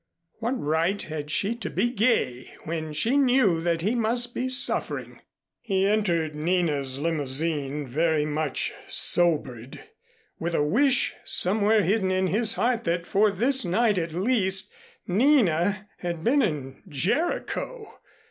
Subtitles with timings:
[0.39, 5.21] What right had she to be gay when she knew that he must be suffering?
[5.61, 9.83] He entered Nina's limousine, very much sobered,
[10.39, 14.73] with a wish somewhere hidden in his heart that for this night at least
[15.05, 17.99] Nina had been in Jericho.